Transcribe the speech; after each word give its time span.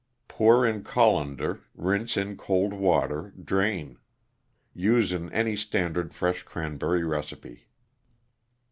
Pour 0.27 0.65
in 0.65 0.83
colander, 0.83 1.61
rinse 1.75 2.17
in 2.17 2.35
cold 2.35 2.73
water, 2.73 3.35
drain. 3.39 3.99
Use 4.73 5.13
in 5.13 5.31
any 5.31 5.55
standard 5.55 6.11
fresh 6.11 6.41
cranberry 6.41 7.03
recipe. 7.03 7.67